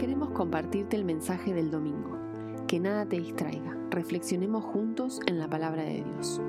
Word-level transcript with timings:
Queremos 0.00 0.30
compartirte 0.30 0.96
el 0.96 1.04
mensaje 1.04 1.52
del 1.52 1.70
domingo. 1.70 2.16
Que 2.66 2.80
nada 2.80 3.04
te 3.04 3.18
distraiga. 3.18 3.76
Reflexionemos 3.90 4.64
juntos 4.64 5.20
en 5.26 5.38
la 5.38 5.46
palabra 5.46 5.82
de 5.82 6.02
Dios. 6.02 6.40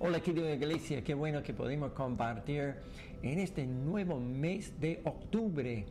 Hola 0.00 0.18
querida 0.20 0.52
iglesia, 0.52 1.04
qué 1.04 1.14
bueno 1.14 1.44
que 1.44 1.54
podemos 1.54 1.92
compartir 1.92 2.74
en 3.22 3.38
este 3.38 3.64
nuevo 3.64 4.18
mes 4.18 4.80
de 4.80 5.00
octubre. 5.04 5.86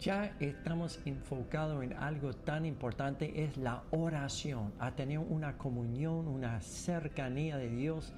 Ya 0.00 0.34
estamos 0.40 0.98
enfocados 1.04 1.84
en 1.84 1.92
algo 1.92 2.32
tan 2.32 2.66
importante, 2.66 3.44
es 3.44 3.56
la 3.56 3.84
oración, 3.92 4.72
a 4.80 4.96
tener 4.96 5.20
una 5.20 5.56
comunión, 5.56 6.26
una 6.26 6.60
cercanía 6.62 7.58
de 7.58 7.68
Dios. 7.68 8.12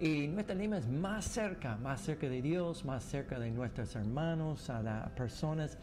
Y 0.00 0.28
nuestra 0.28 0.54
lema 0.54 0.78
es 0.78 0.88
más 0.88 1.26
cerca, 1.26 1.76
más 1.76 2.00
cerca 2.00 2.26
de 2.26 2.40
Dios, 2.40 2.86
más 2.86 3.04
cerca 3.04 3.38
de 3.38 3.50
nuestros 3.50 3.94
hermanos, 3.96 4.70
a 4.70 4.82
las 4.82 5.10
personas. 5.10 5.76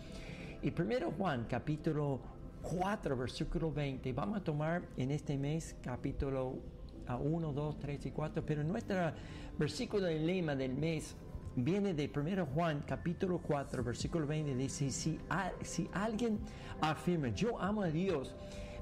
Y 0.63 0.71
primero 0.71 1.11
Juan, 1.11 1.45
capítulo 1.47 2.19
4, 2.63 3.15
versículo 3.15 3.71
20. 3.71 4.11
Vamos 4.13 4.39
a 4.39 4.43
tomar 4.43 4.81
en 4.97 5.11
este 5.11 5.37
mes 5.37 5.75
capítulo 5.83 6.55
1, 7.07 7.53
2, 7.53 7.77
3 7.77 8.05
y 8.07 8.09
4, 8.09 8.43
pero 8.43 8.63
nuestro 8.63 8.97
versículo 9.55 10.07
del 10.07 10.25
lema 10.25 10.55
del 10.55 10.73
mes 10.73 11.15
viene 11.55 11.93
de 11.93 12.09
1 12.11 12.47
Juan 12.55 12.83
capítulo 12.87 13.39
4 13.39 13.83
versículo 13.83 14.27
20 14.27 14.53
dice 14.53 14.91
si, 14.91 15.19
si 15.63 15.89
alguien 15.91 16.37
afirma 16.81 17.29
yo 17.29 17.59
amo 17.59 17.81
a 17.81 17.87
Dios 17.87 18.35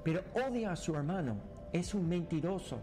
pero 0.04 0.22
odia 0.34 0.74
a 0.74 0.76
su 0.76 0.94
hermano 0.94 1.38
es 1.72 1.94
un 1.94 2.10
mentiroso 2.10 2.82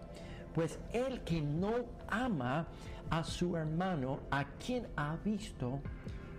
pues 0.54 0.78
el 0.92 1.20
que 1.20 1.40
no 1.40 1.84
ama 2.08 2.66
a 3.10 3.24
su 3.24 3.56
hermano 3.56 4.20
a 4.30 4.44
quien 4.64 4.86
ha 4.96 5.16
visto 5.24 5.80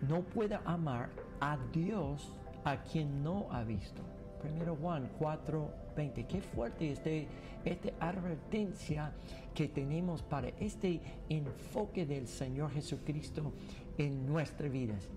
no 0.07 0.21
puede 0.21 0.57
amar 0.65 1.09
a 1.39 1.57
Dios 1.71 2.31
a 2.63 2.77
quien 2.83 3.23
no 3.23 3.47
ha 3.51 3.63
visto. 3.63 4.01
1 4.43 4.75
Juan 4.75 5.09
4 5.17 5.83
20 5.95 6.25
qué 6.25 6.41
fuerte 6.41 6.91
este 6.91 7.27
esta 7.63 7.89
advertencia 7.99 9.13
que 9.53 9.67
tenemos 9.67 10.21
para 10.21 10.49
este 10.59 10.99
enfoque 11.29 12.05
del 12.05 12.27
Señor 12.27 12.71
Jesucristo 12.71 13.53
en 13.97 14.25
nuestras 14.25 14.71
vidas. 14.71 15.09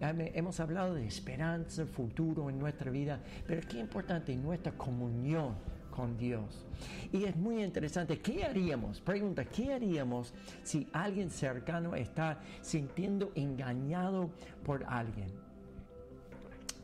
Hemos 0.00 0.58
hablado 0.58 0.94
de 0.94 1.06
esperanza, 1.06 1.86
futuro 1.86 2.50
en 2.50 2.58
nuestra 2.58 2.90
vida, 2.90 3.20
pero 3.46 3.60
qué 3.68 3.78
importante 3.78 4.34
nuestra 4.36 4.72
comunión 4.72 5.54
con 5.92 6.18
Dios. 6.18 6.66
Y 7.12 7.24
es 7.24 7.36
muy 7.36 7.62
interesante, 7.62 8.18
¿qué 8.18 8.44
haríamos? 8.44 9.00
Pregunta, 9.00 9.44
¿qué 9.44 9.72
haríamos 9.72 10.34
si 10.64 10.88
alguien 10.92 11.30
cercano 11.30 11.94
está 11.94 12.40
sintiendo 12.60 13.30
engañado 13.36 14.30
por 14.64 14.82
alguien? 14.88 15.30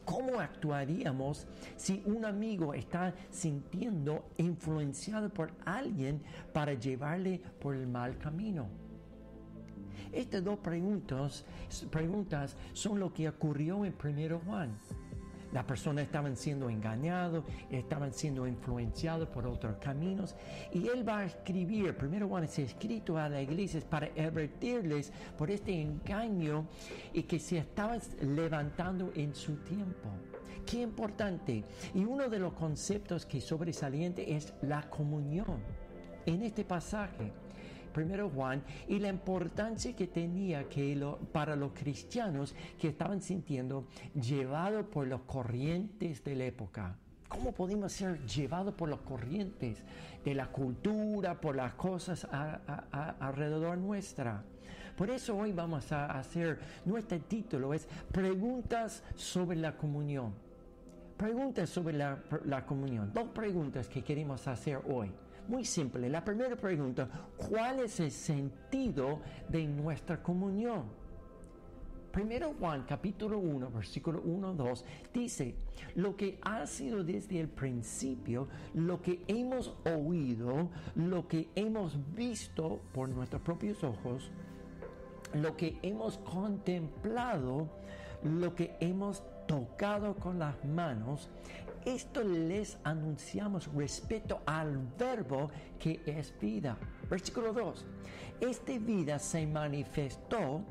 ¿Cómo 0.04 0.38
actuaríamos 0.38 1.46
si 1.76 2.02
un 2.06 2.24
amigo 2.24 2.72
está 2.72 3.14
sintiendo 3.30 4.24
influenciado 4.38 5.28
por 5.28 5.50
alguien 5.66 6.22
para 6.52 6.72
llevarle 6.74 7.40
por 7.60 7.74
el 7.74 7.86
mal 7.86 8.16
camino? 8.16 8.68
Estas 10.12 10.42
dos 10.42 10.58
preguntas, 10.60 11.44
preguntas 11.90 12.56
son 12.72 12.98
lo 12.98 13.12
que 13.12 13.28
ocurrió 13.28 13.84
en 13.84 13.94
1 14.02 14.40
Juan. 14.46 14.78
Las 15.52 15.64
personas 15.64 16.04
estaban 16.04 16.36
siendo 16.36 16.68
engañados, 16.68 17.44
estaban 17.70 18.12
siendo 18.12 18.46
influenciados 18.46 19.28
por 19.28 19.46
otros 19.46 19.76
caminos. 19.78 20.36
Y 20.72 20.88
él 20.88 21.08
va 21.08 21.18
a 21.18 21.24
escribir, 21.24 21.96
primero 21.96 22.28
Juan 22.28 22.44
es 22.44 22.58
escrito 22.58 23.16
a 23.16 23.28
la 23.28 23.40
iglesia 23.40 23.80
para 23.88 24.06
advertirles 24.06 25.12
por 25.36 25.50
este 25.50 25.80
engaño 25.80 26.66
y 27.12 27.22
que 27.22 27.38
se 27.38 27.58
estaban 27.58 28.00
levantando 28.20 29.12
en 29.14 29.34
su 29.34 29.56
tiempo. 29.56 30.10
Qué 30.66 30.82
importante. 30.82 31.64
Y 31.94 32.04
uno 32.04 32.28
de 32.28 32.38
los 32.38 32.52
conceptos 32.52 33.24
que 33.24 33.40
sobresaliente 33.40 34.34
es 34.34 34.52
la 34.60 34.82
comunión. 34.90 35.62
En 36.26 36.42
este 36.42 36.62
pasaje, 36.62 37.32
primero 37.88 38.30
Juan 38.30 38.62
y 38.86 38.98
la 38.98 39.08
importancia 39.08 39.94
que 39.94 40.06
tenía 40.06 40.68
que 40.68 40.98
para 41.32 41.56
los 41.56 41.72
cristianos 41.72 42.54
que 42.78 42.88
estaban 42.88 43.20
sintiendo 43.20 43.86
llevados 44.14 44.86
por 44.86 45.06
los 45.06 45.22
corrientes 45.22 46.22
de 46.24 46.36
la 46.36 46.44
época. 46.44 46.96
¿Cómo 47.28 47.52
podemos 47.52 47.92
ser 47.92 48.24
llevados 48.26 48.74
por 48.74 48.88
los 48.88 49.00
corrientes 49.00 49.82
de 50.24 50.34
la 50.34 50.46
cultura, 50.46 51.38
por 51.40 51.56
las 51.56 51.74
cosas 51.74 52.26
alrededor 53.20 53.76
nuestra? 53.76 54.42
Por 54.96 55.10
eso 55.10 55.36
hoy 55.36 55.52
vamos 55.52 55.92
a 55.92 56.06
hacer, 56.18 56.58
nuestro 56.84 57.20
título 57.20 57.74
es 57.74 57.86
Preguntas 58.10 59.04
sobre 59.14 59.58
la 59.58 59.76
comunión. 59.76 60.34
Preguntas 61.16 61.68
sobre 61.68 61.98
la 61.98 62.64
comunión. 62.66 63.12
Dos 63.12 63.28
preguntas 63.28 63.88
que 63.88 64.02
queremos 64.02 64.48
hacer 64.48 64.80
hoy. 64.88 65.12
Muy 65.48 65.64
simple. 65.64 66.10
La 66.10 66.22
primera 66.22 66.56
pregunta, 66.56 67.08
¿cuál 67.36 67.80
es 67.80 68.00
el 68.00 68.10
sentido 68.10 69.20
de 69.48 69.66
nuestra 69.66 70.22
comunión? 70.22 70.84
Primero 72.12 72.54
Juan 72.58 72.84
capítulo 72.86 73.38
1, 73.38 73.70
versículo 73.70 74.20
1, 74.22 74.54
2 74.54 74.84
dice, 75.12 75.54
lo 75.94 76.16
que 76.16 76.38
ha 76.42 76.66
sido 76.66 77.02
desde 77.02 77.40
el 77.40 77.48
principio, 77.48 78.48
lo 78.74 79.00
que 79.00 79.24
hemos 79.26 79.74
oído, 79.86 80.68
lo 80.96 81.26
que 81.28 81.48
hemos 81.54 81.96
visto 82.14 82.80
por 82.92 83.08
nuestros 83.08 83.40
propios 83.40 83.82
ojos, 83.84 84.30
lo 85.32 85.56
que 85.56 85.78
hemos 85.82 86.18
contemplado, 86.18 87.68
lo 88.22 88.54
que 88.54 88.76
hemos 88.80 89.22
tocado 89.46 90.14
con 90.16 90.38
las 90.38 90.62
manos, 90.64 91.30
esto 91.94 92.22
les 92.22 92.76
anunciamos 92.84 93.66
respecto 93.74 94.40
al 94.44 94.76
verbo 94.98 95.50
que 95.78 96.02
es 96.04 96.34
vida. 96.38 96.76
Versículo 97.08 97.52
2. 97.52 97.86
Esta 98.40 98.78
vida 98.78 99.18
se 99.18 99.46
manifestó, 99.46 100.62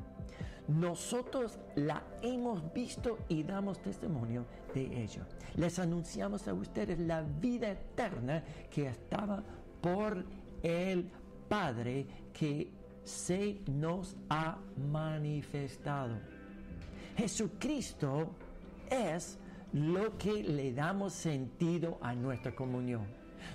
nosotros 0.68 1.58
la 1.74 2.02
hemos 2.22 2.72
visto 2.72 3.18
y 3.28 3.42
damos 3.42 3.80
testimonio 3.80 4.46
de 4.72 5.02
ello. 5.02 5.22
Les 5.56 5.78
anunciamos 5.78 6.46
a 6.46 6.54
ustedes 6.54 6.98
la 7.00 7.22
vida 7.22 7.70
eterna 7.70 8.44
que 8.70 8.86
estaba 8.86 9.42
por 9.80 10.24
el 10.62 11.10
Padre 11.48 12.06
que 12.32 12.70
se 13.02 13.60
nos 13.66 14.16
ha 14.28 14.56
manifestado. 14.76 16.16
Jesucristo 17.16 18.36
es 18.88 19.38
lo 19.72 20.16
que 20.18 20.42
le 20.42 20.72
damos 20.72 21.12
sentido 21.12 21.98
a 22.00 22.14
nuestra 22.14 22.54
comunión. 22.54 23.06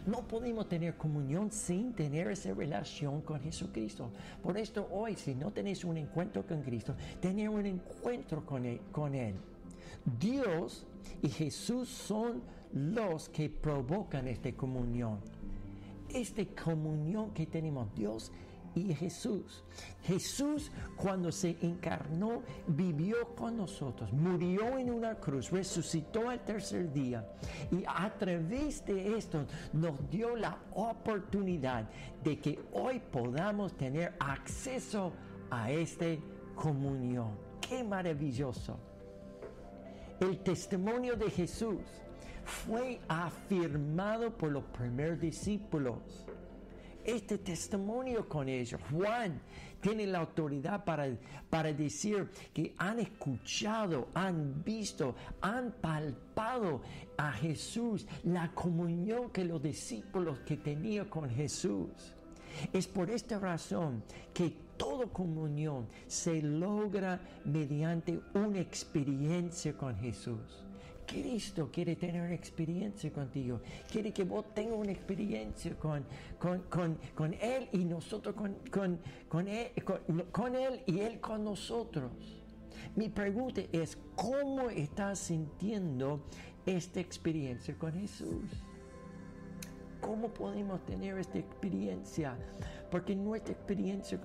No 0.06 0.28
podemos 0.28 0.68
tener 0.68 0.96
comunión 0.98 1.52
sin 1.52 1.94
tener 1.94 2.28
esa 2.28 2.54
relación 2.54 3.22
con 3.22 3.40
Jesucristo. 3.42 4.12
Por 4.42 4.58
esto 4.58 4.88
hoy, 4.92 5.16
si 5.16 5.36
no 5.36 5.52
tenéis 5.52 5.84
un 5.84 5.98
encuentro 5.98 6.46
con 6.46 6.62
Cristo, 6.62 6.96
tener 7.22 7.50
un 7.50 7.66
encuentro 7.66 8.46
con 8.46 8.66
él, 8.66 8.82
con 8.92 9.16
él. 9.16 9.36
Dios 10.20 10.86
y 11.22 11.30
Jesús 11.30 11.90
son 11.90 12.42
los 12.74 13.30
que 13.30 13.50
provocan 13.50 14.28
esta 14.28 14.52
comunión. 14.54 15.20
Esta 16.10 16.44
comunión 16.64 17.32
que 17.32 17.46
tenemos 17.46 17.94
Dios 17.96 18.32
y 18.76 18.94
Jesús. 18.94 19.64
Jesús 20.04 20.72
cuando 20.96 21.32
se 21.32 21.58
encarnó 21.62 22.42
vivió 22.68 23.36
con 23.36 23.58
nosotros, 23.58 24.12
murió 24.14 24.78
en 24.78 24.92
una 24.92 25.16
cruz, 25.16 25.52
resucitó 25.52 26.30
al 26.30 26.44
tercer 26.44 26.92
día 26.92 27.26
y 27.72 27.84
a 27.88 28.12
través 28.18 28.86
de 28.86 29.18
esto 29.18 29.46
nos 29.72 30.10
dio 30.10 30.36
la 30.36 30.58
oportunidad 30.74 31.90
de 32.24 32.40
que 32.40 32.60
hoy 32.74 33.00
podamos 33.00 33.74
tener 33.78 34.16
acceso 34.20 35.14
a 35.50 35.72
esta 35.72 36.06
comunión. 36.56 37.38
¡Qué 37.62 37.84
maravilloso! 37.84 38.78
El 40.20 40.40
testimonio 40.40 41.16
de 41.16 41.30
Jesús 41.30 41.82
fue 42.46 43.00
afirmado 43.08 44.32
por 44.32 44.52
los 44.52 44.64
primeros 44.66 45.20
discípulos 45.20 46.26
este 47.06 47.38
testimonio 47.38 48.28
con 48.28 48.50
ellos. 48.50 48.80
Juan 48.92 49.42
tiene 49.82 50.08
la 50.08 50.20
autoridad 50.20 50.86
para, 50.86 51.08
para 51.50 51.74
decir 51.74 52.30
que 52.54 52.74
han 52.78 53.00
escuchado, 53.00 54.08
han 54.14 54.64
visto, 54.64 55.16
han 55.42 55.74
palpado 55.82 56.82
a 57.18 57.32
Jesús, 57.34 58.08
la 58.24 58.52
comunión 58.54 59.30
que 59.30 59.44
los 59.44 59.62
discípulos 59.62 60.40
que 60.40 60.58
con 61.10 61.30
Jesús. 61.30 61.90
Es 62.72 62.88
por 62.88 63.10
esta 63.10 63.40
razón 63.40 64.04
que 64.34 64.54
toda 64.78 65.08
comunión 65.08 65.88
se 66.08 66.42
logra 66.42 67.20
mediante 67.46 68.20
una 68.34 68.60
experiencia 68.60 69.76
con 69.76 69.96
Jesús. 69.98 70.64
Cristo 71.06 71.70
quiere 71.72 71.96
tener 71.96 72.22
una 72.22 72.34
experiencia 72.34 73.12
contigo. 73.12 73.62
Quiere 73.92 74.12
que 74.12 74.24
vos 74.24 74.54
tengas 74.54 74.78
una 74.78 74.92
experiencia 74.92 75.76
con, 75.78 76.06
con, 76.70 77.34
Él 77.34 77.70
y 77.72 77.86
nosotros 77.86 78.36
con, 78.36 78.56
con, 78.72 79.00
con 79.30 79.48
Él 79.48 80.82
y 80.86 81.00
Él 81.00 81.20
con 81.20 81.44
nosotros. 81.44 82.12
Mi 82.96 83.10
pregunta 83.10 83.62
es, 83.72 83.98
¿cómo 84.16 84.70
estás 84.70 85.20
sintiendo 85.20 86.22
esta 86.66 87.00
experiencia 87.00 87.76
con 87.78 87.94
Jesús? 87.94 88.50
¿Cómo 90.02 90.28
podemos 90.28 90.84
tener 90.86 91.18
esta 91.18 91.40
experiencia? 91.40 92.38
Porque 92.92 93.16
nuestra 93.16 93.54
experiencia 93.54 94.20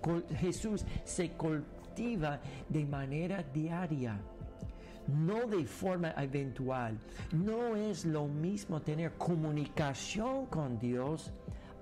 con 0.00 0.24
Jesús 0.28 0.84
se 1.04 1.30
cultiva 1.32 2.40
de 2.68 2.86
manera 2.86 3.42
diaria 3.42 4.18
no 5.08 5.46
de 5.46 5.64
forma 5.64 6.12
eventual. 6.16 6.98
No 7.32 7.76
es 7.76 8.04
lo 8.04 8.26
mismo 8.26 8.80
tener 8.80 9.12
comunicación 9.12 10.46
con 10.46 10.78
Dios 10.78 11.32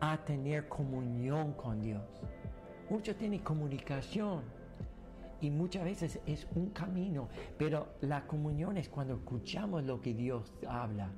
a 0.00 0.16
tener 0.24 0.68
comunión 0.68 1.52
con 1.54 1.80
Dios. 1.80 2.02
Muchos 2.90 3.16
tienen 3.16 3.40
comunicación 3.40 4.42
y 5.40 5.50
muchas 5.50 5.84
veces 5.84 6.20
es 6.26 6.46
un 6.54 6.70
camino, 6.70 7.28
pero 7.56 7.94
la 8.00 8.26
comunión 8.26 8.76
es 8.76 8.88
cuando 8.88 9.14
escuchamos 9.14 9.84
lo 9.84 10.00
que 10.00 10.14
Dios 10.14 10.52
habla. 10.66 11.10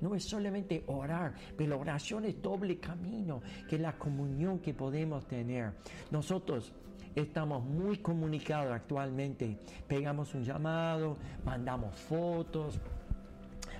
No 0.00 0.16
es 0.16 0.24
solamente 0.24 0.82
orar, 0.88 1.34
pero 1.56 1.70
la 1.70 1.76
oración 1.76 2.24
es 2.24 2.42
doble 2.42 2.78
camino 2.80 3.40
que 3.68 3.78
la 3.78 3.96
comunión 3.96 4.58
que 4.58 4.74
podemos 4.74 5.26
tener. 5.28 5.74
Nosotros 6.10 6.72
estamos 7.14 7.62
muy 7.64 7.98
comunicados 7.98 8.72
actualmente. 8.72 9.58
Pegamos 9.86 10.34
un 10.34 10.44
llamado, 10.44 11.16
mandamos 11.44 11.94
fotos, 11.96 12.80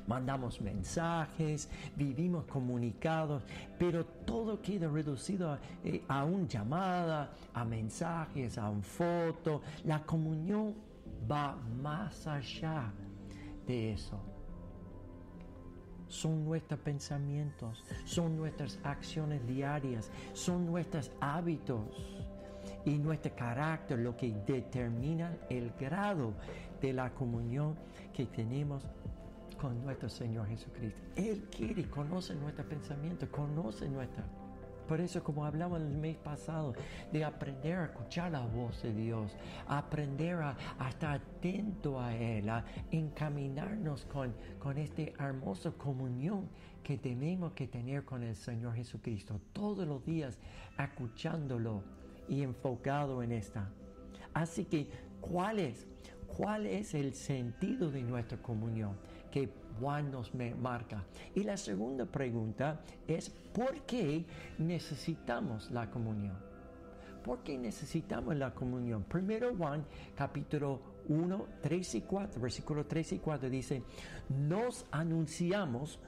mandamos 0.07 0.61
mensajes, 0.61 1.69
vivimos 1.97 2.45
comunicados, 2.47 3.43
pero 3.79 4.05
todo 4.05 4.61
queda 4.61 4.89
reducido 4.89 5.53
a, 5.53 5.59
eh, 5.85 6.03
una 6.09 6.47
llamada, 6.47 7.31
a 7.55 7.65
mensajes, 7.65 8.59
a 8.59 8.69
una 8.69 8.83
foto. 8.83 9.63
La 9.85 10.03
comunión 10.03 10.75
va 11.31 11.57
más 11.83 12.27
allá 12.27 12.93
de 13.67 13.93
eso. 13.93 14.21
Son 16.09 16.45
nuestros 16.45 16.79
pensamientos, 16.81 17.83
son 18.05 18.37
nuestras 18.37 18.79
acciones 18.85 19.47
diarias, 19.47 20.11
son 20.35 20.67
nuestros 20.67 21.11
hábitos 21.21 21.81
y 22.85 22.99
nuestro 22.99 23.35
carácter 23.35 23.99
lo 23.99 24.17
que 24.17 24.33
determina 24.47 25.37
el 25.49 25.73
grado 25.79 26.35
de 26.81 26.93
la 26.93 27.11
comunión 27.11 27.77
que 28.13 28.27
tenemos 28.27 28.87
con 29.61 29.81
nuestro 29.85 30.09
Señor 30.09 30.49
Jesucristo. 30.49 31.01
Él 31.15 31.45
quiere, 31.57 31.89
conoce 31.89 32.35
nuestro 32.35 32.69
pensamiento, 32.69 33.31
conoce 33.31 33.89
nuestra... 33.89 34.25
Por 34.89 35.01
eso, 35.01 35.23
como 35.23 35.47
hablamos 35.47 35.81
el 35.81 35.97
mes 35.97 36.17
pasado, 36.17 36.75
de 37.13 37.25
aprender 37.25 37.79
a 37.79 37.85
escuchar 37.85 38.33
la 38.33 38.41
voz 38.41 38.83
de 38.83 38.93
Dios, 38.93 39.37
aprender 39.69 40.35
a, 40.43 40.57
estar 40.89 41.15
atento 41.15 42.01
a 42.01 42.15
Él, 42.15 42.49
a 42.49 42.65
encaminarnos 42.91 44.05
con, 44.07 44.35
con 44.59 44.77
esta 44.77 45.03
hermosa 45.25 45.71
comunión 45.71 46.49
que 46.83 46.99
tenemos 46.99 47.53
que 47.53 47.69
tener 47.69 48.05
con 48.05 48.25
el 48.25 48.35
Señor 48.35 48.75
Jesucristo, 48.75 49.41
todos 49.53 49.87
los 49.87 50.05
días 50.05 50.37
escuchándolo 50.77 51.85
y 52.33 52.43
enfocado 52.43 53.23
en 53.23 53.31
esta. 53.31 53.71
Así 54.33 54.65
que, 54.65 54.89
¿cuál 55.21 55.59
es? 55.59 55.87
¿Cuál 56.27 56.65
es 56.65 56.95
el 56.95 57.13
sentido 57.13 57.91
de 57.91 58.03
nuestra 58.03 58.41
comunión 58.41 58.97
que 59.31 59.51
Juan 59.79 60.11
nos 60.11 60.33
marca? 60.35 61.05
Y 61.35 61.45
la 61.45 61.59
segunda 61.59 62.07
pregunta 62.07 62.81
es, 63.07 63.29
¿por 63.29 63.83
qué 63.83 64.25
necesitamos 64.57 65.71
la 65.71 65.91
comunión? 65.91 66.39
¿Por 67.23 67.43
qué 67.43 67.59
necesitamos 67.59 68.35
la 68.35 68.55
comunión? 68.55 69.05
Primero 69.05 69.55
Juan 69.55 69.85
capítulo 70.17 70.81
1, 71.09 71.47
3 71.61 71.95
y 71.97 72.01
4, 72.01 72.41
versículo 72.41 72.87
3 72.87 73.13
y 73.13 73.19
4 73.19 73.51
dice, 73.51 73.83
nos 74.31 74.87
anunciamos 74.91 76.01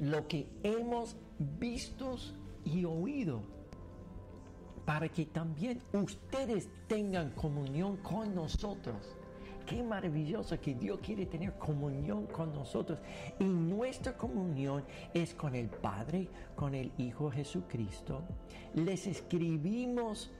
lo 0.00 0.26
que 0.26 0.48
hemos 0.64 1.16
visto 1.38 2.16
y 2.64 2.84
oído 2.84 3.57
para 4.88 5.10
que 5.10 5.26
también 5.26 5.82
ustedes 5.92 6.70
tengan 6.86 7.32
comunión 7.32 7.98
con 7.98 8.34
nosotros. 8.34 9.14
Qué 9.66 9.82
maravilloso 9.82 10.58
que 10.58 10.74
Dios 10.74 10.98
quiere 11.02 11.26
tener 11.26 11.58
comunión 11.58 12.24
con 12.24 12.54
nosotros. 12.54 12.98
Y 13.38 13.44
nuestra 13.44 14.16
comunión 14.16 14.82
es 15.12 15.34
con 15.34 15.54
el 15.54 15.68
Padre, 15.68 16.30
con 16.56 16.74
el 16.74 16.90
Hijo 16.96 17.30
Jesucristo. 17.30 18.22
Les 18.72 19.06
escribimos 19.06 20.30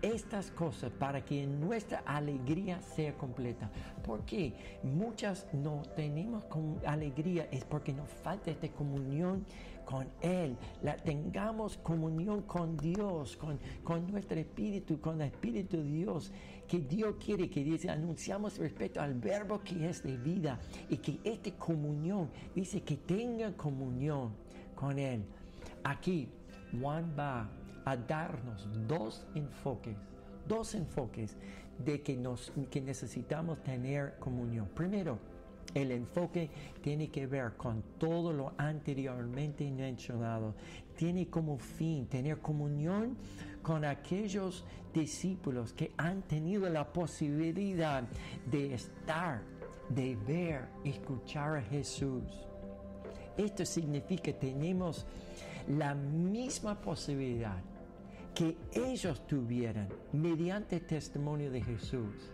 estas 0.00 0.50
cosas 0.50 0.90
para 0.90 1.24
que 1.24 1.46
nuestra 1.46 1.98
alegría 2.06 2.80
sea 2.80 3.16
completa. 3.16 3.70
Porque 4.04 4.54
muchas 4.82 5.46
no 5.52 5.82
tenemos 5.94 6.44
alegría 6.86 7.48
es 7.50 7.64
porque 7.64 7.92
nos 7.92 8.08
falta 8.08 8.50
esta 8.50 8.68
comunión 8.68 9.44
con 9.84 10.08
Él, 10.20 10.56
la, 10.82 10.96
tengamos 10.96 11.76
comunión 11.78 12.42
con 12.42 12.76
Dios, 12.76 13.36
con, 13.36 13.58
con 13.82 14.10
nuestro 14.10 14.38
espíritu, 14.38 15.00
con 15.00 15.20
el 15.20 15.28
espíritu 15.28 15.76
de 15.76 15.82
Dios, 15.82 16.32
que 16.66 16.78
Dios 16.78 17.16
quiere 17.22 17.50
que 17.50 17.62
dice, 17.62 17.90
anunciamos 17.90 18.58
respecto 18.58 19.00
al 19.00 19.14
verbo 19.14 19.60
que 19.62 19.88
es 19.88 20.02
de 20.02 20.16
vida 20.16 20.58
y 20.88 20.96
que 20.98 21.18
esta 21.24 21.50
comunión, 21.58 22.30
dice 22.54 22.82
que 22.82 22.96
tenga 22.96 23.52
comunión 23.56 24.32
con 24.74 24.98
Él. 24.98 25.24
Aquí 25.84 26.28
Juan 26.80 27.14
va 27.18 27.50
a 27.84 27.96
darnos 27.96 28.68
dos 28.86 29.26
enfoques, 29.34 29.96
dos 30.46 30.74
enfoques 30.74 31.36
de 31.78 32.02
que, 32.02 32.16
nos, 32.16 32.52
que 32.70 32.80
necesitamos 32.80 33.62
tener 33.62 34.18
comunión. 34.18 34.68
Primero, 34.74 35.18
el 35.74 35.90
enfoque 35.90 36.50
tiene 36.82 37.08
que 37.08 37.26
ver 37.26 37.52
con 37.56 37.82
todo 37.98 38.32
lo 38.32 38.52
anteriormente 38.58 39.70
mencionado. 39.70 40.54
Tiene 40.96 41.28
como 41.28 41.58
fin 41.58 42.06
tener 42.06 42.38
comunión 42.38 43.16
con 43.62 43.84
aquellos 43.84 44.64
discípulos 44.92 45.72
que 45.72 45.92
han 45.96 46.22
tenido 46.22 46.68
la 46.68 46.92
posibilidad 46.92 48.04
de 48.50 48.74
estar, 48.74 49.42
de 49.88 50.16
ver, 50.16 50.68
escuchar 50.84 51.56
a 51.56 51.62
Jesús. 51.62 52.24
Esto 53.38 53.64
significa 53.64 54.24
que 54.24 54.32
tenemos 54.34 55.06
la 55.68 55.94
misma 55.94 56.78
posibilidad 56.78 57.62
que 58.34 58.56
ellos 58.72 59.26
tuvieran 59.26 59.88
mediante 60.12 60.76
el 60.76 60.86
testimonio 60.86 61.50
de 61.50 61.62
Jesús. 61.62 62.30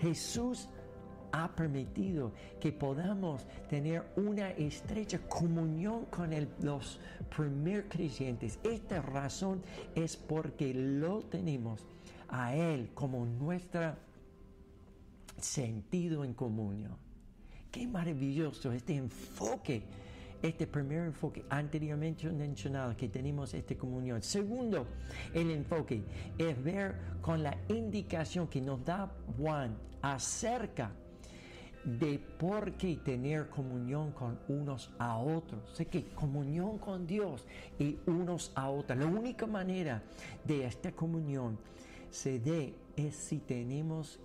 Jesús 0.00 0.68
ha 1.32 1.54
permitido 1.54 2.32
que 2.60 2.72
podamos 2.72 3.46
tener 3.68 4.04
una 4.16 4.50
estrecha 4.50 5.18
comunión 5.28 6.06
con 6.06 6.30
los 6.62 7.00
primer 7.34 7.88
creyentes. 7.88 8.58
Esta 8.62 9.02
razón 9.02 9.62
es 9.94 10.16
porque 10.16 10.72
lo 10.72 11.20
tenemos 11.22 11.84
a 12.28 12.54
Él 12.54 12.90
como 12.94 13.26
nuestro 13.26 13.94
sentido 15.38 16.24
en 16.24 16.34
comunión. 16.34 16.96
Qué 17.70 17.86
maravilloso 17.86 18.72
este 18.72 18.96
enfoque 18.96 19.82
este 20.42 20.66
primer 20.66 21.06
enfoque 21.06 21.44
anteriormente 21.48 22.30
mencionado 22.30 22.96
que 22.96 23.08
tenemos 23.08 23.54
esta 23.54 23.74
comunión. 23.76 24.22
Segundo, 24.22 24.86
el 25.34 25.50
enfoque 25.50 26.02
es 26.36 26.62
ver 26.62 26.96
con 27.20 27.42
la 27.42 27.56
indicación 27.68 28.48
que 28.48 28.60
nos 28.60 28.84
da 28.84 29.10
Juan 29.36 29.76
acerca 30.02 30.92
de 31.84 32.18
por 32.38 32.72
qué 32.72 32.96
tener 32.96 33.48
comunión 33.48 34.12
con 34.12 34.38
unos 34.48 34.90
a 34.98 35.18
otros. 35.18 35.70
Sé 35.74 35.86
que 35.86 36.04
comunión 36.10 36.78
con 36.78 37.06
Dios 37.06 37.46
y 37.78 37.98
unos 38.06 38.52
a 38.54 38.68
otros. 38.68 38.98
La 38.98 39.06
única 39.06 39.46
manera 39.46 40.02
de 40.44 40.66
esta 40.66 40.92
comunión 40.92 41.58
se 42.10 42.40
dé 42.40 42.74
es 42.96 43.14
si 43.14 43.38
tenemos 43.38 44.18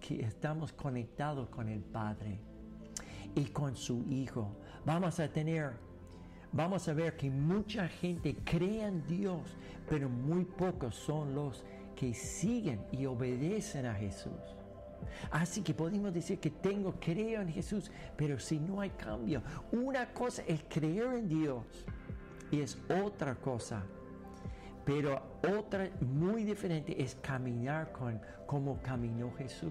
que 0.00 0.20
estamos 0.22 0.72
conectados 0.72 1.48
con 1.48 1.68
el 1.68 1.80
Padre 1.80 2.49
y 3.34 3.44
con 3.46 3.76
su 3.76 4.04
Hijo. 4.10 4.56
Vamos 4.84 5.20
a 5.20 5.28
tener, 5.28 5.72
vamos 6.52 6.88
a 6.88 6.94
ver 6.94 7.16
que 7.16 7.30
mucha 7.30 7.88
gente 7.88 8.36
cree 8.44 8.84
en 8.84 9.06
Dios, 9.06 9.56
pero 9.88 10.08
muy 10.08 10.44
pocos 10.44 10.94
son 10.94 11.34
los 11.34 11.64
que 11.96 12.14
siguen 12.14 12.80
y 12.92 13.06
obedecen 13.06 13.86
a 13.86 13.94
Jesús. 13.94 14.56
Así 15.30 15.62
que 15.62 15.74
podemos 15.74 16.12
decir 16.12 16.38
que 16.38 16.50
tengo, 16.50 16.94
creo 17.00 17.40
en 17.40 17.48
Jesús, 17.48 17.90
pero 18.16 18.38
si 18.38 18.58
no 18.58 18.80
hay 18.80 18.90
cambio, 18.90 19.42
una 19.72 20.12
cosa 20.12 20.42
es 20.46 20.62
creer 20.68 21.14
en 21.14 21.28
Dios 21.28 21.64
y 22.50 22.60
es 22.60 22.78
otra 23.04 23.34
cosa. 23.34 23.82
Pero 24.84 25.22
otra 25.58 25.90
muy 26.00 26.44
diferente 26.44 27.00
es 27.02 27.14
caminar 27.16 27.92
con 27.92 28.20
como 28.46 28.80
caminó 28.82 29.32
Jesús. 29.36 29.70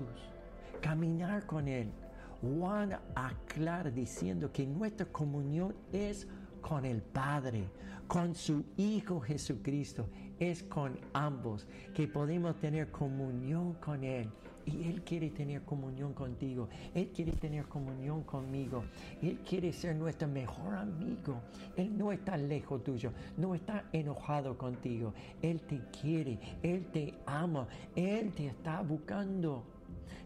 caminar 0.82 1.46
con 1.46 1.68
Él. 1.68 1.92
Juan 2.42 2.98
aclara 3.16 3.92
diciendo 3.92 4.52
que 4.52 4.66
nuestra 4.66 5.06
comunión 5.08 5.76
es 5.92 6.28
con 6.62 6.86
el 6.86 7.02
Padre, 7.02 7.70
con 8.08 8.34
su 8.36 8.64
Hijo 8.78 9.20
Jesucristo, 9.20 10.08
es 10.40 10.64
con 10.64 10.98
ambos, 11.14 11.68
que 11.94 12.08
podemos 12.08 12.56
tener 12.58 12.92
comunión 12.92 13.74
con 13.74 14.04
Él. 14.04 14.30
Y 14.66 14.88
Él 14.88 15.02
quiere 15.04 15.32
tener 15.32 15.64
comunión 15.64 16.14
contigo. 16.14 16.70
Él 16.94 17.12
quiere 17.14 17.32
tener 17.32 17.66
comunión 17.66 18.24
conmigo. 18.24 18.84
Él 19.22 19.40
quiere 19.40 19.74
ser 19.74 19.96
nuestro 19.96 20.28
mejor 20.28 20.76
amigo. 20.76 21.42
Él 21.76 21.98
no 21.98 22.12
está 22.12 22.38
lejos 22.38 22.84
tuyo. 22.84 23.12
No 23.36 23.56
está 23.56 23.86
enojado 23.92 24.58
contigo. 24.58 25.14
Él 25.42 25.62
te 25.62 25.82
quiere. 26.00 26.40
Él 26.62 26.86
te 26.92 27.16
ama. 27.26 27.68
Él 27.96 28.32
te 28.34 28.48
está 28.48 28.82
buscando. 28.82 29.64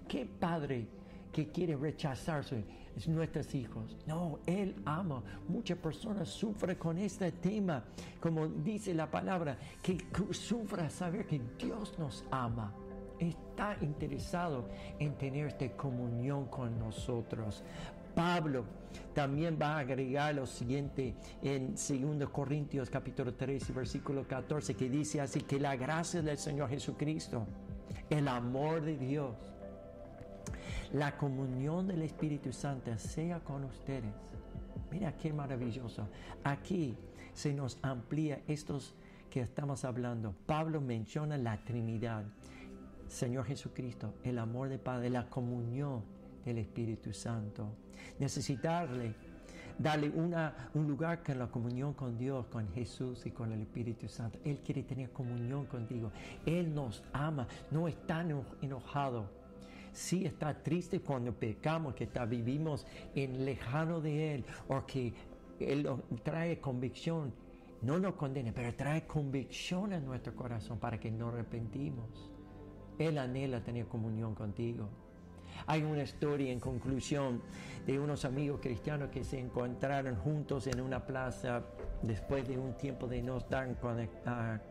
¿Qué 0.10 0.26
padre 0.26 0.88
que 1.34 1.50
quiere 1.50 1.76
rechazar 1.76 2.46
a 2.46 3.10
nuestros 3.10 3.54
hijos? 3.56 3.98
No, 4.06 4.40
Él 4.46 4.76
ama. 4.86 5.22
Muchas 5.50 5.78
personas 5.78 6.30
sufren 6.30 6.78
con 6.78 6.98
este 6.98 7.32
tema. 7.34 7.84
Como 8.22 8.48
dice 8.48 8.94
la 8.94 9.12
palabra, 9.12 9.58
que 9.82 9.98
sufra 10.32 10.90
saber 10.90 11.28
que 11.28 11.42
Dios 11.58 11.98
nos 12.00 12.24
ama 12.32 12.74
está 13.20 13.78
interesado 13.82 14.70
en 15.00 15.14
tener 15.16 15.48
esta 15.48 15.70
comunión 15.72 16.46
con 16.46 16.78
nosotros. 16.80 17.64
Pablo 18.16 18.66
también 19.14 19.58
va 19.60 19.78
a 19.78 19.80
agregar 19.80 20.36
lo 20.36 20.46
siguiente 20.46 21.16
en 21.42 21.74
2 21.76 22.30
Corintios 22.30 22.90
capítulo 22.90 23.34
13 23.34 23.74
versículo 23.74 24.28
14 24.28 24.76
que 24.76 24.88
dice 24.88 25.20
así 25.20 25.42
que 25.42 25.60
la 25.60 25.76
gracia 25.76 26.22
del 26.22 26.38
Señor 26.38 26.70
Jesucristo, 26.70 27.48
el 28.10 28.28
amor 28.28 28.82
de 28.82 28.98
Dios, 28.98 29.36
la 30.94 31.18
comunión 31.18 31.88
del 31.88 32.02
Espíritu 32.04 32.52
Santo 32.54 32.98
sea 32.98 33.40
con 33.40 33.64
ustedes. 33.64 34.14
Mira 34.92 35.16
qué 35.18 35.34
maravilloso. 35.34 36.08
Aquí 36.44 36.96
se 37.34 37.54
nos 37.54 37.80
amplía 37.82 38.42
estos 38.48 38.94
que 39.30 39.42
estamos 39.42 39.84
hablando. 39.86 40.36
Pablo 40.46 40.80
menciona 40.80 41.38
la 41.38 41.58
Trinidad. 41.64 42.24
Señor 43.08 43.46
Jesucristo, 43.46 44.14
el 44.24 44.38
amor 44.38 44.70
de 44.70 44.78
Padre, 44.78 45.10
la 45.10 45.28
comunión 45.30 46.04
del 46.46 46.60
Espíritu 46.60 47.14
Santo. 47.14 47.70
Necesitarle, 48.20 49.16
darle 49.80 50.10
una, 50.10 50.70
un 50.74 50.88
lugar 50.88 51.24
con 51.24 51.40
la 51.40 51.48
comunión 51.48 51.94
con 51.94 52.18
Dios, 52.18 52.46
con 52.48 52.72
Jesús 52.74 53.26
y 53.26 53.32
con 53.32 53.52
el 53.52 53.62
Espíritu 53.62 54.08
Santo. 54.08 54.40
Él 54.44 54.62
quiere 54.64 54.84
tener 54.84 55.12
comunión 55.12 55.66
contigo. 55.66 56.12
Él 56.46 56.74
nos 56.74 57.04
ama, 57.14 57.48
no 57.72 57.88
está 57.88 58.26
enojado. 58.62 59.43
Sí 59.94 60.26
está 60.26 60.62
triste 60.64 61.00
cuando 61.02 61.34
pecamos, 61.34 61.94
que 61.94 62.06
está, 62.06 62.26
vivimos 62.26 62.86
en 63.16 63.46
lejano 63.46 64.02
de 64.02 64.36
Él, 64.36 64.46
o 64.68 64.86
que 64.86 65.14
Él 65.60 65.88
trae 66.24 66.60
convicción. 66.60 67.34
No 67.84 68.00
nos 68.00 68.16
condena, 68.16 68.52
pero 68.54 68.74
trae 68.76 69.06
convicción 69.06 69.94
a 69.94 70.00
nuestro 70.00 70.36
corazón 70.36 70.80
para 70.80 71.00
que 71.00 71.12
nos 71.12 71.34
arrepentimos. 71.34 72.32
Él 72.98 73.18
anhela 73.18 73.64
tener 73.64 73.88
comunión 73.88 74.34
contigo. 74.34 74.90
Hay 75.68 75.84
una 75.84 76.04
historia 76.04 76.52
en 76.52 76.60
conclusión 76.60 77.42
de 77.86 78.00
unos 78.00 78.24
amigos 78.26 78.60
cristianos 78.62 79.10
que 79.10 79.24
se 79.24 79.40
encontraron 79.40 80.16
juntos 80.16 80.68
en 80.68 80.80
una 80.80 81.06
plaza 81.06 81.64
después 82.02 82.48
de 82.48 82.58
un 82.58 82.74
tiempo 82.74 83.08
de 83.08 83.22
no 83.22 83.38
estar 83.38 83.68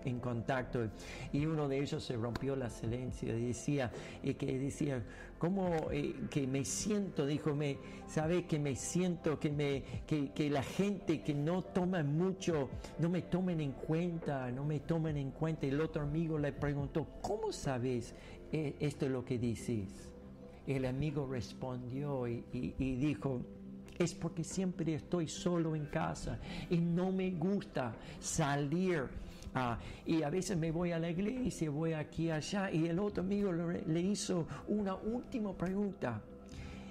en 0.04 0.20
contacto. 0.20 0.88
Y 1.32 1.46
uno 1.46 1.68
de 1.68 1.80
ellos 1.80 2.02
se 2.02 2.16
rompió 2.16 2.56
la 2.56 2.70
silencio 2.70 3.36
y 3.36 3.46
decía 3.46 3.90
y 4.22 4.34
que 4.34 4.58
decía 4.58 5.02
cómo 5.38 5.90
eh, 5.90 6.14
que 6.30 6.46
me 6.46 6.64
siento 6.64 7.26
dijo 7.26 7.54
me 7.54 7.78
sabe 8.06 8.46
que 8.46 8.58
me 8.58 8.76
siento 8.76 9.40
que 9.40 9.50
me 9.50 9.82
que, 10.06 10.50
la 10.50 10.62
gente 10.62 11.22
que 11.22 11.34
no 11.34 11.62
toma 11.64 12.02
mucho 12.04 12.70
no 12.98 13.08
me 13.08 13.22
tomen 13.22 13.60
en 13.60 13.72
cuenta 13.72 14.50
no 14.52 14.64
me 14.64 14.78
tomen 14.78 15.16
en 15.16 15.32
cuenta 15.32 15.66
el 15.66 15.80
otro 15.80 16.02
amigo 16.02 16.38
le 16.38 16.52
preguntó 16.52 17.08
cómo 17.20 17.52
sabes 17.52 18.14
eh, 18.52 18.76
esto 18.78 19.06
es 19.06 19.10
lo 19.10 19.24
que 19.24 19.38
dices 19.38 20.12
el 20.66 20.84
amigo 20.84 21.26
respondió 21.26 22.26
y, 22.28 22.42
dijo, 22.78 23.40
es 23.98 24.14
porque 24.14 24.44
siempre 24.44 24.94
estoy 24.94 25.28
solo 25.28 25.74
en 25.74 25.86
casa 25.86 26.38
y 26.70 26.78
no 26.78 27.12
me 27.12 27.30
gusta 27.32 27.94
salir. 28.20 29.08
Ah, 29.54 29.78
y 30.06 30.22
a 30.22 30.30
veces 30.30 30.56
me 30.56 30.70
voy 30.70 30.92
a 30.92 30.98
la 30.98 31.10
iglesia, 31.10 31.68
voy 31.68 31.92
aquí 31.92 32.30
allá 32.30 32.70
y 32.70 32.86
el 32.86 32.98
otro 32.98 33.22
amigo 33.22 33.52
le, 33.52 34.00
hizo 34.00 34.46
una 34.68 34.94
última 34.94 35.52
pregunta. 35.52 36.22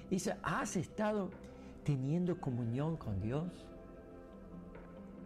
Dice, 0.08 0.36
¿has 0.42 0.76
estado 0.76 1.30
teniendo 1.82 2.38
comunión 2.40 2.96
con 2.96 3.20
Dios? 3.20 3.48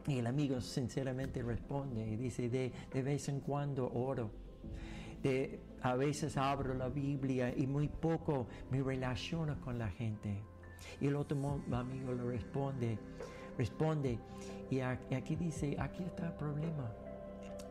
Y 0.06 0.18
el 0.18 0.26
amigo 0.28 0.60
sinceramente 0.60 1.42
responde 1.42 2.06
y 2.06 2.16
dice, 2.16 2.48
de, 2.48 2.72
de 2.92 3.02
vez 3.02 3.28
en 3.28 3.40
cuando 3.40 3.92
oro. 3.92 4.30
A 5.82 5.94
veces 5.94 6.36
abro 6.36 6.74
la 6.74 6.88
Biblia 6.88 7.52
y 7.56 7.66
muy 7.66 7.88
poco 7.88 8.46
me 8.70 8.82
relaciono 8.82 9.60
con 9.60 9.78
la 9.78 9.88
gente. 9.88 10.42
Y 11.00 11.06
el 11.06 11.16
otro 11.16 11.60
amigo 11.72 12.12
le 12.12 12.24
responde, 12.24 12.98
responde, 13.56 14.18
y 14.70 14.80
aquí 14.80 15.36
dice, 15.36 15.76
aquí 15.78 16.02
está 16.02 16.26
el 16.26 16.32
problema. 16.34 16.92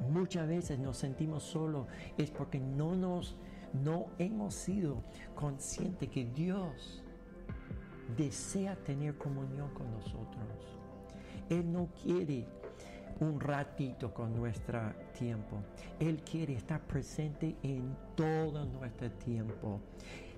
Muchas 0.09 0.47
veces 0.47 0.79
nos 0.79 0.97
sentimos 0.97 1.43
solos 1.43 1.87
es 2.17 2.29
porque 2.31 2.59
no 2.59 2.95
nos 2.95 3.35
no 3.83 4.07
hemos 4.17 4.53
sido 4.53 5.03
conscientes 5.35 6.09
que 6.09 6.25
Dios 6.25 7.03
desea 8.15 8.75
tener 8.75 9.17
comunión 9.17 9.69
con 9.73 9.91
nosotros. 9.91 10.47
Él 11.49 11.71
no 11.71 11.89
quiere 12.01 12.47
un 13.19 13.39
ratito 13.39 14.13
con 14.13 14.35
nuestro 14.35 14.93
tiempo. 15.17 15.57
Él 15.99 16.21
quiere 16.23 16.53
estar 16.53 16.81
presente 16.81 17.55
en 17.63 17.95
todo 18.15 18.65
nuestro 18.65 19.11
tiempo. 19.11 19.79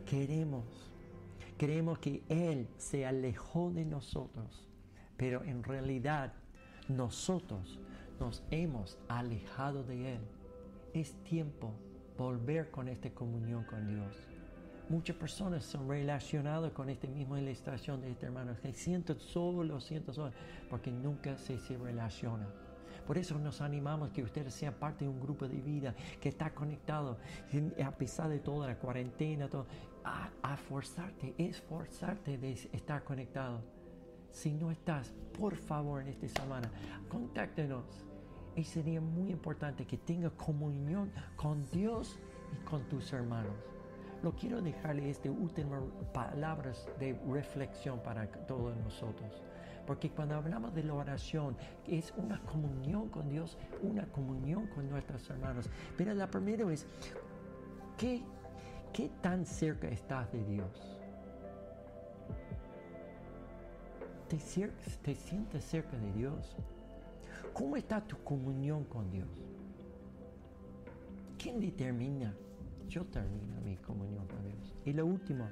Queremos, 0.06 0.64
queremos 1.58 2.00
que 2.00 2.24
Él 2.30 2.68
se 2.78 3.06
alejó 3.06 3.72
de 3.72 3.86
nosotros, 3.86 4.68
pero 5.18 5.44
en 5.44 5.64
realidad 5.64 6.34
nosotros 6.88 7.80
nos 8.20 8.44
hemos 8.52 8.98
alejado 9.08 9.84
de 9.84 10.16
Él. 10.16 10.22
Es 10.94 11.14
tiempo 11.24 11.74
volver 12.18 12.72
con 12.72 12.88
esta 12.88 13.10
comunión 13.12 13.64
con 13.66 13.88
Dios. 13.88 14.16
Muchas 14.90 15.18
personas 15.18 15.66
son 15.66 15.90
relacionadas 15.90 16.72
con 16.72 16.90
este 16.90 17.10
mismo 17.10 17.38
ilustración 17.38 18.00
de 18.00 18.12
este 18.12 18.28
hermano. 18.28 18.56
Que 18.62 18.72
siento 18.72 19.20
solo, 19.20 19.82
siento 19.82 20.14
solo, 20.14 20.32
porque 20.70 20.92
nunca 20.92 21.38
se, 21.38 21.60
se 21.60 21.78
relaciona. 21.78 22.48
Por 23.08 23.18
eso 23.18 23.40
nos 23.40 23.62
animamos 23.62 24.12
que 24.12 24.22
ustedes 24.22 24.54
sean 24.54 24.74
parte 24.74 25.06
de 25.06 25.10
un 25.10 25.20
grupo 25.20 25.48
de 25.48 25.62
vida 25.62 25.96
que 26.20 26.28
está 26.28 26.54
conectado 26.54 27.18
a 27.84 27.92
pesar 27.92 28.28
de 28.28 28.40
toda 28.40 28.68
la 28.68 28.78
cuarentena, 28.78 29.48
todo, 29.48 29.66
a, 30.04 30.30
a 30.44 30.58
forzarte, 30.58 31.34
esforzarte 31.38 32.38
de 32.38 32.52
estar 32.52 33.06
conectado. 33.06 33.62
Si 34.30 34.54
no 34.54 34.72
estás, 34.72 35.14
por 35.40 35.56
favor, 35.56 36.02
en 36.02 36.10
esta 36.10 36.28
semana, 36.28 36.70
contáctenos. 37.08 37.86
Y 38.58 38.64
sería 38.66 39.00
muy 39.00 39.30
importante 39.32 39.86
que 39.86 39.98
tengas 39.98 40.34
comunión 40.34 41.12
con 41.38 41.66
Dios 41.68 42.20
y 42.52 42.66
con 42.66 42.84
tus 42.90 43.14
hermanos. 43.14 43.54
Lo 44.22 44.36
quiero 44.36 44.62
dejarle 44.62 45.10
este 45.10 45.30
último 45.30 45.92
palabras 46.14 46.90
de 47.00 47.14
reflexión 47.30 48.00
para 48.00 48.28
todos 48.48 48.76
nosotros. 48.78 49.44
Porque 49.88 50.10
cuando 50.10 50.36
hablamos 50.36 50.76
de 50.76 50.84
la 50.84 50.94
oración, 50.94 51.56
es 51.88 52.14
una 52.18 52.42
comunión 52.42 53.08
con 53.08 53.30
Dios, 53.30 53.58
una 53.82 54.06
comunión 54.08 54.68
con 54.68 54.90
nuestros 54.90 55.28
hermanos. 55.30 55.70
Pero 55.98 56.14
la 56.14 56.30
primera 56.30 56.70
es, 56.72 56.86
¿qué, 57.98 58.22
qué 58.92 59.10
tan 59.22 59.46
cerca 59.46 59.88
estás 59.88 60.30
de 60.34 60.44
Dios? 60.44 61.00
¿Te, 64.28 64.38
¿Te 65.02 65.16
sientes 65.16 65.64
cerca 65.64 65.98
de 65.98 66.12
Dios? 66.12 66.58
¿Cómo 67.54 67.78
está 67.78 68.02
tu 68.02 68.18
comunión 68.26 68.84
con 68.84 69.10
Dios? 69.10 69.30
¿Quién 71.38 71.62
determina? 71.62 72.36
Yo 72.90 73.06
termino 73.06 73.62
mi 73.64 73.78
comunión 73.78 74.28
con 74.28 74.44
Dios. 74.44 74.76
Y 74.84 74.92
lo 74.92 75.06
último, 75.06 75.50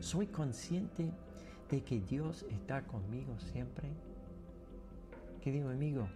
soy 0.00 0.26
consciente 0.28 1.12
de 1.74 1.82
que 1.82 2.00
Dios 2.00 2.46
está 2.50 2.82
conmigo 2.82 3.36
siempre? 3.52 3.88
Querido 5.42 5.70
amigo, 5.70 6.06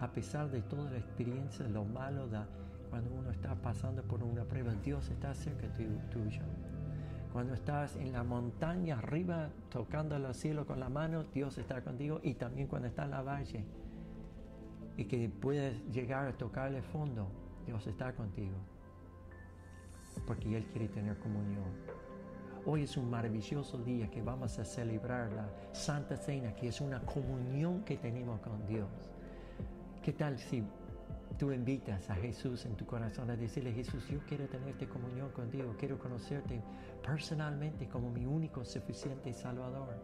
a 0.00 0.10
pesar 0.10 0.50
de 0.50 0.60
toda 0.62 0.90
la 0.90 0.98
experiencia, 0.98 1.68
lo 1.68 1.84
malo 1.84 2.26
da 2.26 2.48
cuando 2.90 3.14
uno 3.14 3.30
está 3.30 3.54
pasando 3.54 4.02
por 4.02 4.24
una 4.24 4.42
prueba, 4.42 4.74
Dios 4.82 5.08
está 5.08 5.32
cerca 5.34 5.68
tuyo. 6.10 6.42
Cuando 7.32 7.54
estás 7.54 7.94
en 7.94 8.12
la 8.12 8.24
montaña 8.24 8.98
arriba 8.98 9.50
tocando 9.70 10.16
el 10.16 10.34
cielo 10.34 10.66
con 10.66 10.80
la 10.80 10.88
mano, 10.88 11.22
Dios 11.22 11.56
está 11.56 11.84
contigo. 11.84 12.18
Y 12.24 12.34
también 12.34 12.66
cuando 12.66 12.88
estás 12.88 13.04
en 13.04 13.12
la 13.12 13.22
valle 13.22 13.64
y 14.96 15.04
que 15.04 15.28
puedes 15.28 15.80
llegar 15.92 16.26
a 16.26 16.32
tocar 16.32 16.74
el 16.74 16.82
fondo, 16.82 17.28
Dios 17.66 17.86
está 17.86 18.12
contigo. 18.16 18.56
Porque 20.26 20.56
Él 20.56 20.66
quiere 20.72 20.88
tener 20.88 21.16
comunión 21.20 22.09
Hoy 22.66 22.82
es 22.82 22.98
un 22.98 23.08
maravilloso 23.08 23.78
día 23.78 24.10
que 24.10 24.20
vamos 24.20 24.58
a 24.58 24.64
celebrar 24.66 25.32
la 25.32 25.48
Santa 25.72 26.14
Cena, 26.18 26.54
que 26.54 26.68
es 26.68 26.82
una 26.82 27.00
comunión 27.00 27.82
que 27.84 27.96
tenemos 27.96 28.38
con 28.40 28.66
Dios. 28.66 28.86
¿Qué 30.02 30.12
tal 30.12 30.38
si 30.38 30.62
tú 31.38 31.52
invitas 31.52 32.10
a 32.10 32.14
Jesús 32.16 32.66
en 32.66 32.76
tu 32.76 32.84
corazón 32.84 33.30
a 33.30 33.36
decirle, 33.36 33.72
Jesús, 33.72 34.06
yo 34.10 34.18
quiero 34.28 34.46
tener 34.46 34.68
esta 34.68 34.86
comunión 34.86 35.30
contigo, 35.30 35.74
quiero 35.78 35.98
conocerte 35.98 36.60
personalmente 37.02 37.88
como 37.88 38.10
mi 38.10 38.26
único 38.26 38.62
suficiente 38.62 39.32
Salvador? 39.32 39.94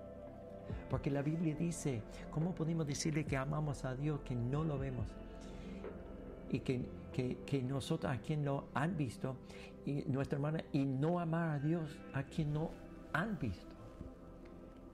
Porque 0.89 1.11
la 1.11 1.21
Biblia 1.21 1.55
dice, 1.55 2.01
¿cómo 2.31 2.55
podemos 2.55 2.87
decirle 2.87 3.27
que 3.27 3.37
amamos 3.37 3.85
a 3.85 3.95
Dios 3.95 4.21
que 4.21 4.35
no 4.35 4.65
lo 4.65 4.79
vemos? 4.79 5.07
Y 6.51 6.61
que, 6.61 6.87
que, 7.17 7.63
nosotros 7.63 8.13
a 8.13 8.19
quien 8.19 8.45
no 8.45 8.65
han 8.75 8.97
visto, 8.97 9.37
y 9.87 10.05
nuestra 10.07 10.37
hermana, 10.37 10.63
y 10.73 10.85
no 10.85 11.19
amar 11.19 11.51
a 11.51 11.59
Dios 11.59 11.99
a 12.13 12.23
quien 12.25 12.53
no 12.53 12.71
han 13.13 13.39
visto. 13.39 13.75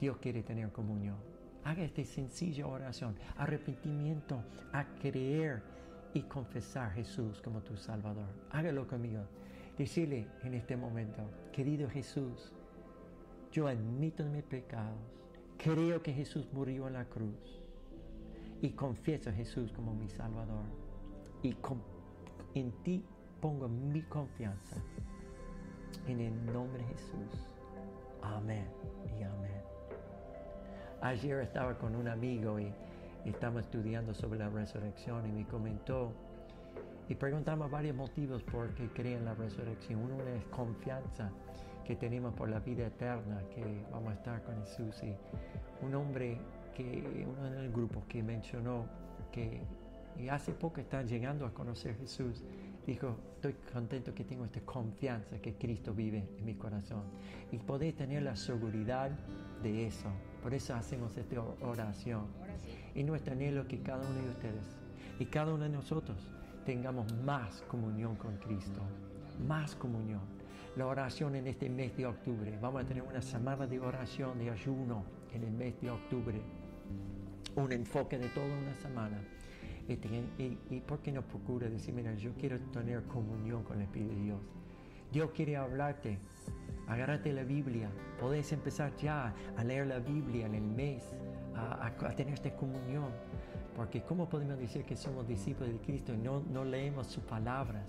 Dios 0.00 0.19
quiere 0.19 0.43
tener 0.43 0.71
comunión. 0.71 1.17
Haga 1.64 1.83
esta 1.83 2.05
sencilla 2.05 2.67
oración, 2.67 3.17
arrepentimiento, 3.37 4.43
a 4.73 4.85
creer 5.00 5.62
y 6.14 6.23
confesar 6.23 6.91
a 6.91 6.91
Jesús 6.91 7.41
como 7.41 7.61
tu 7.62 7.76
Salvador. 7.76 8.29
Hágalo 8.50 8.87
conmigo. 8.87 9.23
Decirle 9.79 10.29
en 10.43 10.55
este 10.55 10.76
momento, 10.76 11.23
querido 11.52 11.88
Jesús, 11.88 12.52
yo 13.50 13.67
admito 13.67 14.25
mis 14.25 14.45
pecados, 14.45 14.99
creo 15.57 16.02
que 16.02 16.12
Jesús 16.12 16.47
murió 16.52 16.87
en 16.87 16.95
la 16.95 17.05
cruz 17.07 17.62
y 18.61 18.71
confieso 18.71 19.31
a 19.31 19.33
Jesús 19.33 19.73
como 19.73 19.95
mi 19.95 20.09
Salvador. 20.09 20.67
Y 21.43 21.55
en 22.54 22.73
ti 22.82 23.04
pongo 23.40 23.68
mi 23.68 24.02
confianza. 24.02 24.76
En 26.06 26.21
el 26.21 26.47
nombre 26.47 26.82
de 26.82 26.88
Jesús. 26.94 27.49
Amén 28.23 28.66
y 29.18 29.23
amén. 29.23 29.62
Ayer 31.00 31.40
estaba 31.40 31.76
con 31.78 31.94
un 31.94 32.09
amigo 32.09 32.59
y 32.61 32.73
estamos 33.25 33.64
estudiando 33.64 34.14
sobre 34.14 34.38
la 34.38 34.49
resurrección 34.49 35.26
y 35.26 35.32
me 35.32 35.47
comentó 35.47 36.12
y 37.09 37.14
preguntamos 37.14 37.71
varios 37.71 37.97
motivos 37.97 38.42
por 38.44 38.75
qué 38.75 38.88
creen 38.88 39.18
en 39.18 39.25
la 39.26 39.35
resurrección. 39.35 40.00
Uno 40.00 40.23
es 40.23 40.44
confianza 40.44 41.30
que 41.85 41.97
tenemos 41.97 42.32
por 42.35 42.49
la 42.49 42.61
vida 42.61 42.87
eterna, 42.87 43.42
que 43.54 43.85
vamos 43.90 44.12
a 44.12 44.14
estar 44.14 44.42
con 44.44 44.56
Jesús. 44.64 45.02
Y 45.02 45.14
un 45.85 45.94
hombre 45.94 46.38
que, 46.75 47.26
uno 47.28 47.49
en 47.49 47.54
el 47.54 47.73
grupo 47.73 48.02
que 48.09 48.23
mencionó 48.23 48.87
que 49.30 49.61
y 50.19 50.28
hace 50.28 50.52
poco 50.52 50.81
está 50.81 51.02
llegando 51.02 51.47
a 51.47 51.52
conocer 51.52 51.92
a 51.92 51.95
Jesús, 51.95 52.42
dijo, 52.87 53.16
estoy 53.35 53.54
contento 53.73 54.14
que 54.14 54.25
tengo 54.25 54.45
esta 54.45 54.61
confianza 54.61 55.38
que 55.40 55.54
Cristo 55.54 55.95
vive 55.95 56.28
en 56.38 56.45
mi 56.45 56.54
corazón. 56.54 57.02
Y 57.50 57.59
poder 57.59 57.95
tener 57.95 58.23
la 58.23 58.37
seguridad 58.37 59.11
de 59.62 59.87
eso. 59.87 60.09
Por 60.42 60.54
eso 60.54 60.75
hacemos 60.75 61.16
esta 61.16 61.40
oración. 61.61 62.26
Y 62.95 63.04
nuestro 63.04 63.33
anhelo 63.33 63.66
que 63.66 63.81
cada 63.81 64.07
uno 64.09 64.23
de 64.23 64.31
ustedes 64.31 64.76
y 65.19 65.26
cada 65.26 65.54
uno 65.54 65.64
de 65.64 65.71
nosotros 65.71 66.16
tengamos 66.64 67.12
más 67.23 67.62
comunión 67.62 68.16
con 68.16 68.37
Cristo. 68.38 68.81
Más 69.47 69.75
comunión. 69.75 70.21
La 70.76 70.87
oración 70.87 71.37
en 71.37 71.47
este 71.47 71.69
mes 71.69 71.97
de 71.97 72.07
octubre. 72.07 72.59
Vamos 72.61 72.83
a 72.83 72.87
tener 72.87 73.02
una 73.02 73.23
semana 73.23 73.66
de 73.66 73.78
oración, 73.78 74.38
de 74.38 74.50
ayuno 74.50 75.04
en 75.33 75.45
el 75.45 75.52
mes 75.52 75.81
de 75.81 75.90
octubre. 75.90 76.40
Un 77.57 77.73
enfoque 77.73 78.19
de 78.19 78.28
toda 78.31 78.47
una 78.47 78.75
semana. 78.75 79.23
Y, 79.88 80.80
por 80.80 81.00
qué 81.00 81.12
no 81.12 81.22
procura 81.22 81.68
decir, 81.68 81.94
mira, 81.94 82.14
yo 82.14 82.32
quiero 82.34 82.58
tener 82.72 83.02
comunión 83.04 83.64
con 83.64 83.78
el 83.78 83.82
Espíritu 83.82 84.14
de 84.14 84.20
Dios. 84.22 84.40
Dios 85.12 85.30
quiere 85.32 85.56
hablarte. 85.56 86.18
Agárrate 86.88 87.32
la 87.32 87.44
Biblia. 87.44 87.90
Podés 88.20 88.52
empezar 88.52 88.94
ya 88.96 89.34
a 89.56 89.64
leer 89.64 89.86
la 89.86 89.98
Biblia 89.98 90.46
en 90.46 90.54
el 90.54 90.62
mes, 90.62 91.14
a, 91.54 91.90
tener 92.16 92.34
esta 92.34 92.54
comunión. 92.54 93.10
Porque 93.76 94.02
¿cómo 94.02 94.28
podemos 94.28 94.58
decir 94.58 94.84
que 94.84 94.96
somos 94.96 95.26
discípulos 95.26 95.72
de 95.72 95.78
Cristo 95.80 96.12
y 96.14 96.18
no, 96.18 96.40
no 96.50 96.64
leemos 96.64 97.06
sus 97.06 97.24
palabras? 97.24 97.84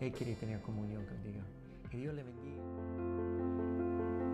Él 0.00 0.12
quiere 0.12 0.34
tener 0.34 0.60
comunión 0.60 1.04
contigo. 1.04 1.40
Que 1.90 1.96
Dios 1.96 2.14
le 2.14 2.22
bendiga. 2.22 2.62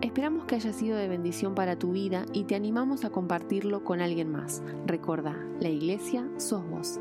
Esperamos 0.05 0.45
que 0.45 0.53
haya 0.53 0.71
sido 0.71 0.97
de 0.97 1.07
bendición 1.07 1.55
para 1.55 1.79
tu 1.79 1.93
vida 1.93 2.27
y 2.31 2.43
te 2.43 2.53
animamos 2.53 3.05
a 3.05 3.09
compartirlo 3.09 3.83
con 3.83 4.01
alguien 4.01 4.31
más. 4.31 4.61
Recuerda, 4.85 5.35
la 5.59 5.69
iglesia 5.69 6.29
sos 6.37 6.63
vos. 6.69 6.99